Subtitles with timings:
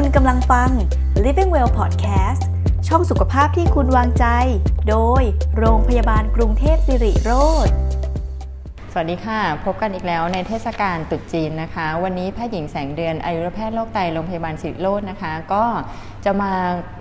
[0.00, 0.70] คุณกำลังฟัง
[1.24, 2.42] Living Well Podcast
[2.88, 4.26] ช่องสุขภาพที่คุณวางใจ
[4.88, 5.22] โดย
[5.58, 7.32] โรงพยาบาลกรุงเทพสิริโร
[7.66, 7.68] ธ
[8.92, 15.64] สวัสดีค่ะ พบกันอีกแล้วในเทศกาลตรุษจีนนะคะ วันนี้แพทย์หญิงแสงเดือนอายุรแพทย์โรคไตโรงพยาบาลสิริโรจน์นะคะ ก็
[16.24, 16.52] จะมา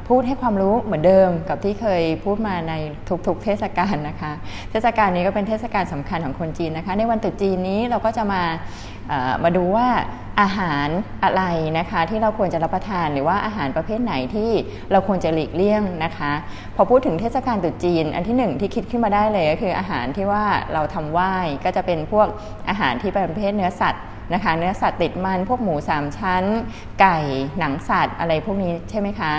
[0.10, 2.74] พูดให้ความรู้เหมือนเดิมกับที่เคยพูดมาใน
[3.28, 4.32] ทุกๆเทศกาลนะคะ
[4.71, 8.44] เทศกาลนี้ก็เป็นเทศกาลสำคัญของคนจีนนะคะ ในวันตรุษจีนนี้เราก็จะมา
[9.44, 9.88] มาดูว่า
[10.42, 10.88] อาหาร
[11.24, 11.44] อะไร
[11.80, 14.52] นะคะ ที่เราควรจะรับประทานหรือว่าอาหารประเภทไหนที่
[14.92, 16.32] เราควรจะหลีกเลี่ยงนะคะ
[16.76, 21.34] พอพูดถึงเทศกาลตรุษจีน อันที่หนึ่งที่คิดขึ้นมาได้เลยก็คืออาหารที่ว่าเราทำไหว้
[21.65, 22.28] ก็จะเป็นพวก
[22.70, 24.04] อาหารที่เป็นประเภทเนื้อสัตว์
[24.34, 26.43] นะคะ เนื้อสัตว์ติดมันพวกหมูสามชั้น
[27.02, 27.18] ไก่
[27.60, 29.32] หนังสัตว์อะไรพวกนี้ใช่ไหมคะ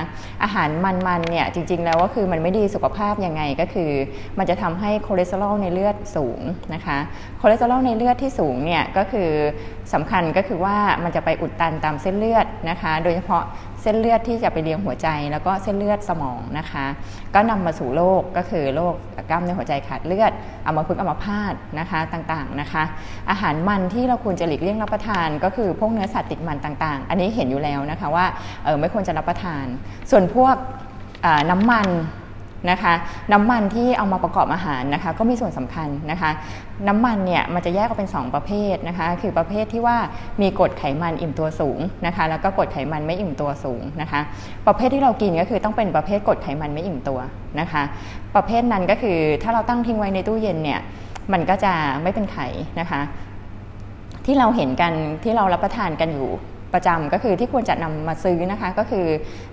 [0.43, 3.91] อาหารมันๆเนี่ยจริง ๆ แล้วก็คือมันไม่ดีสุขภาพยังไงก็คือ
[4.39, 6.41] มันจะทำให้คอเลสเตอรอลในเลือดสูง
[6.75, 6.99] นะคะ
[7.41, 9.31] คอเลสเตอรอลในเลือดที่สูงเนี่ยก็คือ
[9.95, 13.43] สำคัญก็คือว่ามันจะไปอุดตันตามเส้นเลือดนะคะ โดยเฉพาะ
[13.83, 16.87] เส้นเลือดที่จะไปเลี้ยงหัวใจแล้วก็เส้นเลือดสมองนะคะ
[17.35, 18.95] ก็นำมาสู่โรคก็คือโรค
[19.31, 20.33] กล้ามเนื้อหัวใจขาดเลือด
[20.67, 22.83] อัมพฤกษ์อัมพาตนะคะต่างๆนะคะ
[23.31, 28.27] อาหารมันที่เราควรจะหลีกเลี่ยงรับประทานก็คือพวกเนื้อสัตว์ติดมันต่างๆ อันนี้เห็นอยู่แล้วนะคะว่า
[28.65, 29.65] เออไม่ควรจะรับประทาน
[30.11, 30.57] ส่วนพวก
[31.51, 31.89] น้ำมัน
[32.71, 32.95] นะคะ
[33.33, 36.31] น้ำมันที่เอามาประกอบอาหารนะคะก็มีส่วนสำคัญนะคะ
[36.89, 39.97] น้ำมันเนี่ยมันจะแยกออกเป็น 2 ประเภทนะคะคือประเภทที่ว่า
[40.43, 44.21] มีกรดไขมันอิ่มตัวสูงนะคะแล้วก็กรดไขมันไม่อิ่มตัวสูงนะคะ
[44.67, 47.21] ประเภทที่เรากินก็คือต้องเป็นประเภทกรดไขมันไม่อิ่มตัว
[47.61, 47.83] นะคะ
[48.35, 50.81] ประเภทนั้นก็คือถ้าเราตั้งทิ้งไว้ในตู้เย็นเนี่ย
[51.33, 52.39] มันก็จะไม่เป็นไข
[52.81, 53.01] นะคะ
[54.27, 56.31] ที่เราเห็นกันที่เรารับประทานกันอยู่
[56.77, 59.07] ประจำก็คือที่ควรจะนำมาซื้อนะคะก็คือ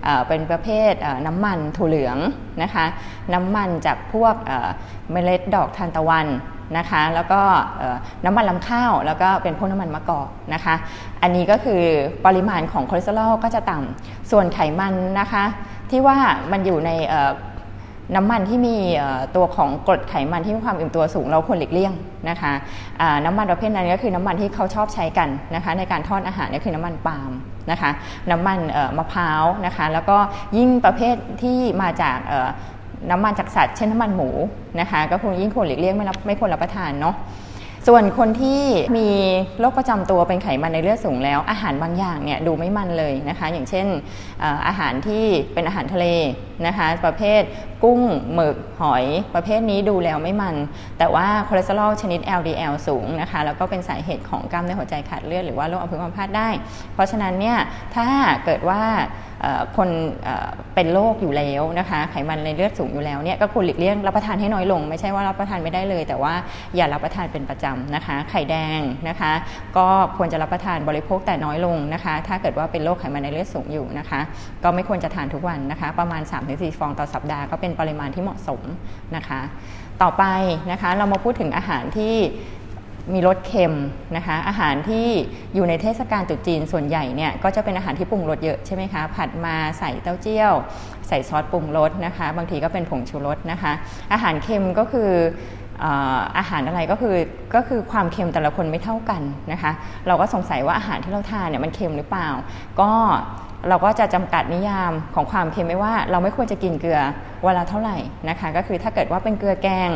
[0.04, 2.18] เอเป็นประเภทเน้ำมันถั่วเหลือง
[2.62, 2.84] นะคะ
[3.34, 4.34] น้ำมันจากพวก
[5.12, 6.26] เมล็ดดอกทานตะวัน
[6.78, 7.40] นะคะแล้วก็
[8.24, 10.74] น้ำมันลำข้าวแล้วก็เป็นพวกน้ำมันมะกอกนะคะ
[11.22, 11.82] อันนี้ก็คือ
[12.26, 15.44] ปริมาณของคอเลสเตอรอลก็จะต่ำส่วนไขมันนะคะ
[15.90, 16.18] ที่ว่า
[16.52, 16.90] มันอยู่ใน
[18.16, 18.76] น้ำมันที่มี
[19.36, 21.92] ตัวของกรดไขมันที่มีความอิ่มตัวสูงเราควรหลีกเลี่ยง
[22.30, 27.32] นะคะะน้ำมันประเภทนั้นก็คือน้ำมันที่เขาชอบใช้กันนะคะในการทอดอาหารนี่คือน้ำมันปาล์ม
[27.70, 27.90] นะคะ
[28.30, 28.58] น้ำมัน
[28.98, 30.16] มะพร้าวนะคะแล้วก็
[30.56, 32.18] ยิ่งประเภทที่มาจาก
[33.10, 34.30] น้ำมันจากสัตว์เช่นน้ำมันหมู
[34.80, 37.14] นะคะก็ควรยิ่งควรหลีกเลี่ยงไม่รับไม่ควรรับประทานเนาะ
[37.88, 38.62] ส่วนคนที่
[38.96, 39.08] มี
[39.60, 43.86] โรคประจำตัวเป็นไขมันในเลือดสูงแล้ว อาหารบางอย่างเนี่ยดูไม่มันเลยนะคะ อย่างเช่น
[44.66, 45.24] อาหารที่
[45.54, 46.06] เป็นอาหารทะเล
[46.66, 47.42] นะคะ ประเภท
[47.84, 48.00] กุ้ง
[48.34, 50.56] หมึกหอยประเภทนี้ดูแล้วไม่มัน
[50.98, 56.48] แต่ว่าคอเลสเตอรอลชนิด LDL สูงนะคะ แล้วก็เป็นสาเหตุของกล้ามเนื้อหัวใจขาดเลือดหรือว่าโรคอัมพฤกษ์อัมพาตได้
[56.94, 57.58] เพราะฉะนั้นเนี่ย
[57.96, 58.06] ถ้า
[58.44, 58.82] เกิดว่า
[59.76, 59.88] คน
[60.74, 66.34] เป็นโรคอยู่แล้วนะคะไขมันในเลือดสูงอยู่แล้วเนี่ยก็ควรหลีกเลี่ยงรับประทานให้น้อยลง ไม่ใช่ว่ารับประทานไม่ได้เลย แต่ว่า
[66.76, 69.32] อย่ารับประทานเป็นประจำนะคะ ไข่แดงนะคะ
[69.76, 74.20] ก็ควรจะรับประทานบริโภคแต่น้อยลงนะคะ ถ้าเกิดว่าเป็นโรคไขมันในเลือดสูงอยู่นะคะ
[74.64, 78.60] ก็ไม่ควรจะทานทุกวันนะคะ ประมาณ 3-4 ฟองต่อสัปดาห์ก็เป็นปริมาณที่เหมาะสม
[79.16, 79.40] นะคะ
[80.02, 80.24] ต่อไป
[80.72, 82.14] นะคะเรามาพูดถึงอาหารที่
[83.12, 83.74] มีรสเค็ม
[84.16, 85.08] นะคะอาหารที่
[85.54, 90.52] อยู่ในเทศกาลตรุษจีนส่วนใหญ่เนี่ยก็จะเป็นอาหารที่ปรุงรสเยอะใช่ไหมคะผัดมาใส่เต้าเจี้ยว
[91.08, 93.72] ใส่ซอสปรุงรสนะคะ บางทีก็เป็นผงชูรสนะคะ
[94.12, 95.10] อาหารเค็มก็คือ
[96.38, 97.16] อาหารอะไรก็คือ
[97.54, 99.22] ก็คือความเค็มแต่ละคนไม่เท่ากัน
[99.52, 99.72] นะคะ
[100.06, 102.28] เราก็สงสัยว่าอาหารที่เราทานเนี่ยมันเค็มหรือเปล่า
[102.80, 102.90] ก็
[103.68, 107.00] เราก็จะจำกัดนิยามของความเค็มไว้ว่า เราไม่ควรจะกินเกลือ
[107.42, 107.98] เวละเท่าไหร่
[108.28, 109.90] นะคะ ก็คือถ้าเกิดว่าเป็นเกลือแกง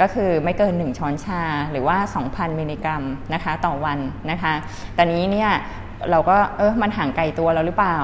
[0.00, 1.96] ก็คือไม่เกิน 1 ช้อนชาหรือว่า
[2.28, 3.02] 2,000 มิลลิกรัม
[3.34, 3.98] นะคะต่อวัน
[4.30, 4.54] นะคะ
[4.94, 5.50] แต่นี้เนี่ย
[6.10, 7.98] เราก็เออมันห่างไกลตัวเราหรือเปล่า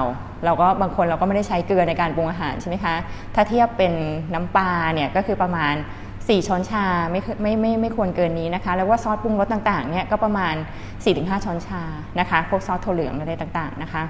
[0.45, 2.95] เราก็บางคนเราก็ไม่ได้ใช้เกลือในการปรุงอาหารใช่ไหมคะ
[3.35, 3.93] ถ้าเทียบเป็น
[4.33, 5.75] น้ำปลาเนี่ยก็คือประมาณ
[6.09, 10.55] 4 ช้อนชาไม่ไม่ไม่ไม่ควรเกินนี้นะคะ แล้วว่าซอสปรุงรสต่างๆเนี่ยก็ประมาณ
[10.99, 11.81] 4-5 ช้อนชา
[12.19, 14.03] นะคะ พวกซอสถั่วเหลืองอะไรต่างๆนะคะ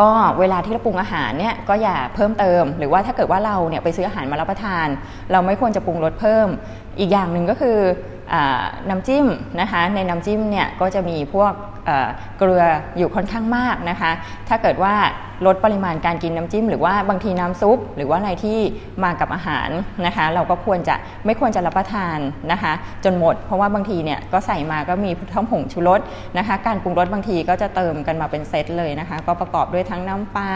[0.00, 4.86] ก็เวลาที่เราปรุงอาหารเนี่ยก็อย่าเพิ่มเติม หรือว่าถ้าเกิดว่าเราเนี่ยไปซื้ออาหารมารับประทาน
[5.32, 6.48] เราไม่ควรจะปรุงรสเพิ่ม
[6.98, 7.78] อีกอย่างหนึ่งก็คือ
[8.88, 9.26] น้ำจิ้ม
[9.60, 11.52] นะคะในน้ำจิ้มเนี่ยก็จะมีพวก
[12.38, 12.64] เกลือ
[12.96, 14.10] อยู่ค่อนข้างมากนะคะ
[14.48, 14.94] ถ้าเกิดว่า
[15.46, 18.58] ลดปริมาณการกินน้ำจิ้ม หรือว่าบางทีน้ำซุป หรือว่าอะไรที่
[19.04, 19.68] มากับอาหาร
[20.06, 20.94] นะคะ เราก็ควรจะ
[21.24, 22.18] ไม่ควรจะรับประทาน
[22.52, 22.72] นะคะ
[23.04, 26.00] จนหมด เพราะว่าบางทีเนี่ยก็ใส่มาก็มีทั้งผงชูรส
[26.38, 30.50] นะคะ การปรุงรสบางทีก็จะเติมกันมาเป็นเซตเลยนะคะ ก็ประกอบด้วยทั้งน้ำปลา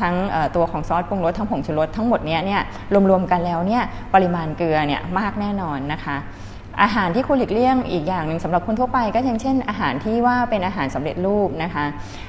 [0.00, 0.14] ทั้ง
[0.56, 2.62] ตัวของซอสปรุงรสทั้งผงชูรสทั้งหมดเนี้ยเนี่ย
[3.10, 3.82] รวมๆกันแล้วเนี่ย
[4.14, 6.16] ปริมาณเกลือเนี่ยมากแน่นอนนะคะ
[6.82, 11.84] อาหารที่ควรหลีกเลี่ยงอีกอย่างหนึ่งสำหรับคนทั่วไป ก็เช่นเช่น อาหารที่ว่าเป็นอาหารสำเร็จรูปนะคะ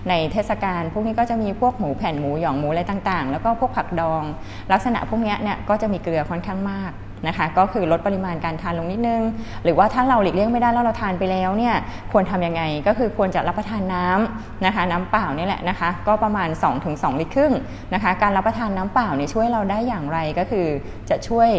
[0.09, 4.23] ในเทศกาลพวกนี้ก็จะมีพวกหมูแผ่นหมูหยองหมูอะไรต่างๆ แล้วก็พวกผักดอง
[4.71, 6.91] ลักษณะพวกนี้เนี่ยก็จะมีเกลือค่อนข้างมาก
[7.27, 9.21] นะคะก็คือลดปริมาณการทานลงนิดนึง
[9.63, 11.75] หรือว่าถ้าเราหลีกเลี่ยงไม่ได้แล้วเราทานไปแล้วเนี่ย
[12.11, 16.49] ควรทำยังไงก็คือควรจะรับประทานน้ำนะคะน้ำเปล่านี่แหละนะคะก็ประมาณ
[16.85, 17.53] 2-2 ลิตรครึ่ง
[17.93, 20.67] นะคะการรับประทานน้ำเปล่าเนี่ยช่วยเราได้อย่างไรก็คือ
[21.09, 21.49] จะช่วย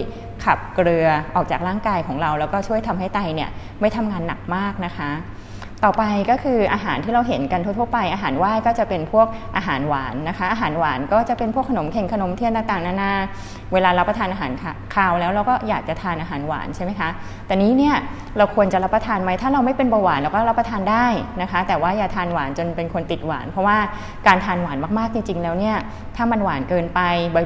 [0.44, 5.10] ขับเกลือออกจากร่างกายของเรา แล้วก็ช่วยทำให้ไตเนี่ยไม่ทำงานหนักมากนะคะ
[5.84, 13.12] ต่อไปก็คืออาหารที่เราเห็นกันทั่วๆไป อาหารไหว้ก็จะเป็นพวกอาหารหวานนะคะ อาหารหวานก็จะเป็นพวกขนมเข่งขนมเทียนต่างๆนานา
[13.72, 14.52] เวลารับประทานอาหาร
[14.94, 17.08] คาวแล้วเราก็อยากจะทานอาหารหวานใช่ไหมคะ
[17.46, 17.94] แต่นี้เนี่ย
[18.36, 21.06] เราควรจะรับประทานไหมถ้าเราไม่เป็นเบาหวานเราก็รับประทานได้
[21.42, 23.78] นะคะ แต่ว่าอย่าทานหวานจนเป็นคนติดหวาน เพราะว่า
[24.26, 25.76] การทานหวานมากๆจริง ๆ แล้วเนี่ย
[26.16, 27.00] ถ้ามันหวานเกินไป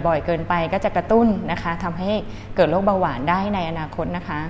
[0.07, 2.11] บ่อย ๆ เกินไปก็จะกระตุ้นนะคะทำให้
[2.57, 4.41] เกิดโรคเบาหวานได้ในอนาคตนะคะ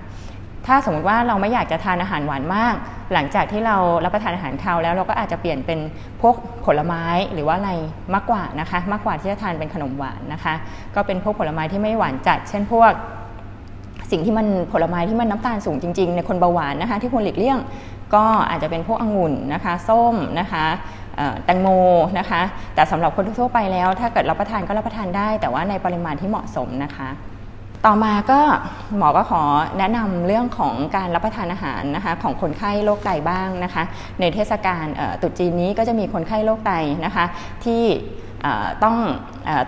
[0.66, 2.74] ถ้าสมมติว่าเราไม่อยากจะทานอาหารหวานมาก
[3.12, 5.78] หลังจากที่เรารับประทานอาหารคาวแล้วเราก็อาจจะเปลี่ยนเป็น
[6.22, 6.34] พวก
[6.66, 7.72] ผลไม้หรือว่าอะไร
[8.14, 10.54] มากกว่านะคะ มากกว่าที่จะทานเป็นขนมหวานนะคะ
[10.94, 12.92] ก็เป็นพวกผลไม้ที่ไม่หวานจัด เช่นพวก
[14.10, 17.58] สิ่งที่มันผลไม้ที่มันน้ำตาลสูงจริงๆ ในคนเบาหวานนะคะ ที่ควรหลีกเลี่ยง
[18.14, 20.64] ก็อาจจะเป็นพวกองุ่นนะคะ ส้มนะคะ
[21.44, 21.68] แตงโม
[22.18, 22.42] นะคะ
[22.74, 27.08] แต่สำหรับคนทั่วไปแล้ว ถ้าเกิดรับประทานก็รับประทานได้ แต่ว่าในปริมาณที่เหมาะสมนะคะ
[27.86, 28.40] ต่อมาก็
[28.96, 29.42] หมอก็ขอ
[29.78, 33.82] แนะนำเรื่องของการรับประทานอาหารนะคะของคนไข้โรคไตบ้างนะคะ
[34.20, 34.84] ในเทศกาล
[35.22, 36.72] ตุจีนนี้ก็จะมีคนไข้โรคไต
[37.04, 37.24] นะคะ
[37.64, 37.82] ที่
[38.84, 38.96] ต้อง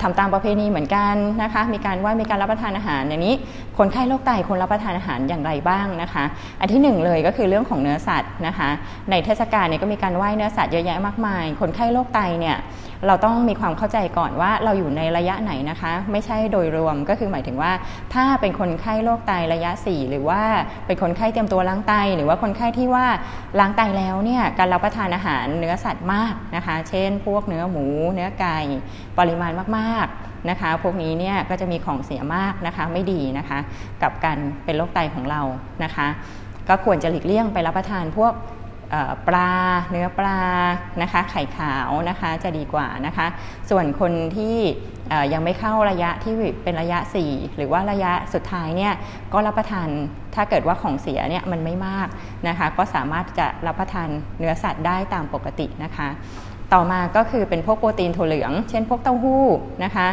[0.02, 3.34] ทำตามประเพณีเหมือนกันนะคะมีการไหว้มีการรับประทานอาหารอย่างนี้
[3.78, 6.24] คนไข้โรคไตคนรับประทานอาหารอย่างไรบ้างนะคะ
[6.60, 8.68] อันที่หนึ่งเลยก็คือเรื่องของเนื้อสัตว์นะคะ
[9.10, 12.58] ในเทศกาลเนี่ยก็มีการไหว้เนื้อสัตว์เยอะแยะมากมาย คนไข้โรคไตเนี่ย
[13.06, 17.72] เราต้องมีความเข้าใจก่อนว่าเราอยู่ในระยะไหนนะคะ ไม่ใช่โดยรวมก็คือหมายถึงว่า
[18.14, 20.42] ถ้าเป็นคนไข้โรคไตระยะ 4 หรือว่า
[20.86, 23.06] เป็นคนไข้เตรียมตัวล้างไต หรือว่าคนไข้ที่ว่า
[23.58, 28.58] ล้างไตแล้วเนี่ยการรับประทานอาหารเนื้อสัตว์มากนะคะ เช่น พวกเนื้อหมู เนื้อไก่
[29.18, 33.58] ปริมาณมากๆนะคะ พวกนี้เนี่ยก็จะมีของเสียมากนะคะไม่ดีนะคะ
[34.02, 35.42] กับการเป็นโรคไตของเรา
[35.84, 36.06] นะคะ
[36.68, 38.32] ก็ควรจะหลีกเลี่ยงไปรับประทานพวก
[39.28, 39.50] ปลา
[39.90, 40.40] เนื้อปลา
[41.02, 43.26] นะคะไข่ขาวนะคะจะดีกว่านะคะ
[43.70, 44.58] ส่วนคนที่
[45.32, 46.98] ยังไม่เข้าระยะที่เป็นระยะ
[47.28, 48.92] 4 หรือว่าระยะสุดท้ายเนี่ย
[49.32, 49.88] ก็รับประทาน
[50.34, 52.08] ถ้าเกิดว่าของเสียเนี่ยมันไม่มาก
[52.48, 54.08] นะคะ ก็สามารถจะรับประทาน
[54.38, 56.08] เนื้อสัตว์ได้ตามปกตินะคะ
[56.74, 59.44] ต่อมาก็คือเป็นพวกโปรตีนถั่วเหลือง เช่นพวกเต้าหู้
[59.84, 60.08] นะคะ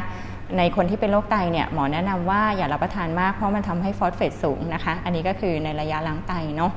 [0.57, 6.71] ในคนที่เป็นโรคไตเนี่ยหมอแนะนำว่าอย่ารับประทานมากเพราะมันทำให้ฟอสเฟตสูงนะคะ อันนี้ก็คือในระยะล้างไตเนาะ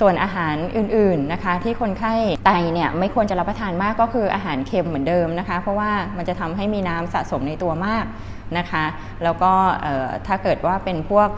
[0.00, 2.14] ส่วนอาหารอื่นๆนะคะ ที่คนไข้
[2.46, 8.04] ไตเนี่ยไม่ควรจะรับประทานมากก็คืออาหารเค็มเหมือนเดิมนะคะ เพราะว่ามันจะทำให้มีน้ำสะสมในตัวมาก
[8.58, 8.84] นะคะ
[9.24, 9.50] แล้วก็
[10.26, 11.28] ถ้าเกิดว่าเป็นพวก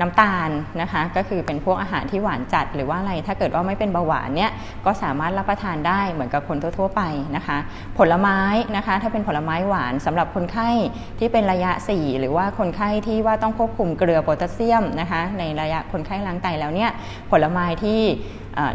[0.00, 0.50] น้ำตาล
[0.80, 4.50] นะคะก็คือเป็นพวกอาหารที่หวานจัดหรือว่าอะไรถ้าเกิดว่าไม่เป็นเบาหวานเนี่ย
[4.86, 7.02] ก็สามารถรับประทานได้เหมือนกับคนทั่ว ๆ ไป
[7.36, 7.58] นะคะ
[7.98, 8.38] ผลไม้
[8.76, 10.70] นะคะถ้าเป็นผลไม้หวานสำหรับคนไข้
[11.18, 16.90] ที่เป็นระยะ 4 หรือว่าคนไข้ที่ว่าต้องควบคุมเกลือโพแทสเซียมนะคะในระยะคนไข้ล้างไตแล้วเนี่ย
[17.30, 18.00] ผลไม้ที่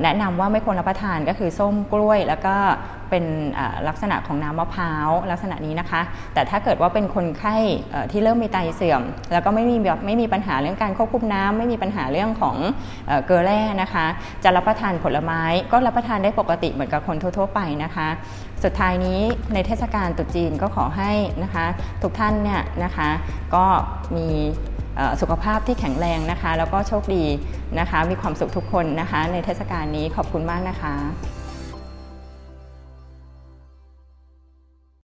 [0.04, 2.56] แนะนำว่าไม่ควรรับประทานก็คือส้มกล้วย แล้วก็
[3.10, 3.25] เป็น
[3.88, 6.01] ลักษณะของน้ำมะพร้าวลักษณะนี้นะคะ
[6.33, 7.56] แต่ถ้าเกิดว่าเป็นคนไข้
[8.12, 9.01] ที่เริ่มมีไตเสื่อม
[9.31, 12.56] แล้วก็ไม่มีแบบไม่มีปัญหาเรื่องการควบคุมน้ำไม่มีปัญหาเรื่องของ
[13.25, 14.06] เกลือแร่นะคะ
[14.44, 15.42] จะรับประทานผลไม้
[15.72, 18.07] ก็รับประทานได้ปกติเหมือนกับคนทั่ว ๆ ไปนะคะ
[18.63, 19.19] สุดท้ายนี้
[19.54, 21.12] ในเทศกาลตรุษจีนก็ขอให้
[21.44, 21.66] นะคะ
[22.04, 23.10] ทุกท่านเนี่ยนะคะ
[23.56, 23.66] ก็
[24.16, 24.28] มี
[25.21, 27.25] สุขภาพที่แข็งแรงนะคะ แล้วก็โชคดี
[27.80, 30.94] นะคะ มีความสุขทุกคนนะคะ ในเทศกาลนี้ขอบคุณมากนะคะ